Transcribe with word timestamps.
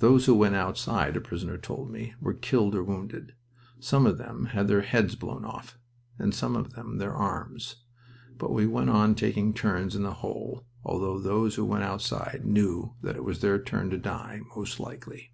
"Those 0.00 0.26
who 0.26 0.34
went 0.34 0.54
outside," 0.56 1.16
a 1.16 1.22
prisoner 1.22 1.56
told 1.56 1.90
me, 1.90 2.12
"were 2.20 2.34
killed 2.34 2.74
or 2.74 2.84
wounded. 2.84 3.32
Some 3.80 4.04
of 4.04 4.18
them 4.18 4.48
had 4.52 4.68
their 4.68 4.82
heads 4.82 5.16
blown 5.16 5.42
off, 5.46 5.78
and 6.18 6.34
some 6.34 6.54
of 6.54 6.74
them 6.74 6.98
their 6.98 7.14
arms. 7.14 7.76
But 8.36 8.52
we 8.52 8.66
went 8.66 8.90
on 8.90 9.14
taking 9.14 9.54
turns 9.54 9.96
in 9.96 10.02
the 10.02 10.12
hole, 10.20 10.66
although 10.84 11.18
those 11.18 11.54
who 11.54 11.64
went 11.64 11.84
outside 11.84 12.44
knew 12.44 12.92
that 13.00 13.16
it 13.16 13.24
was 13.24 13.40
their 13.40 13.58
turn 13.58 13.88
to 13.88 13.96
die, 13.96 14.42
most 14.54 14.78
likely. 14.80 15.32